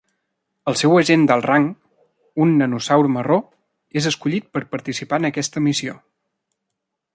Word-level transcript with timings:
El 0.69 0.77
seu 0.79 0.95
agent 1.01 1.25
d'alt 1.31 1.47
rang, 1.47 1.67
un 2.45 2.55
nanosaur 2.61 3.11
marró, 3.17 3.39
és 4.01 4.09
escollit 4.13 4.49
per 4.57 4.65
participar 4.75 5.23
en 5.23 5.33
aquesta 5.33 5.67
missió. 5.71 5.97